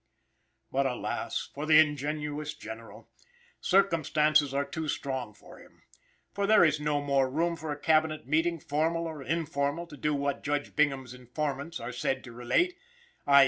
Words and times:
But 0.71 0.87
alas! 0.87 1.51
for 1.53 1.67
the 1.67 1.77
ingenuous 1.77 2.55
General! 2.55 3.07
Circumstances 3.59 4.51
are 4.51 4.65
too 4.65 4.87
strong 4.87 5.31
for 5.35 5.59
him. 5.59 5.83
For 6.33 6.47
there 6.47 6.65
is 6.65 6.79
no 6.79 7.01
more 7.03 7.29
room 7.29 7.55
for 7.55 7.71
a 7.71 7.77
Cabinet 7.79 8.25
meeting, 8.25 8.59
formal 8.59 9.05
or 9.05 9.21
informal, 9.21 9.85
to 9.85 9.95
do 9.97 10.15
what 10.15 10.41
Judge 10.43 10.75
Bingham's 10.75 11.13
informants 11.13 11.79
are 11.79 11.93
said 11.93 12.23
to 12.23 12.31
relate 12.31 12.75
_i. 13.27 13.39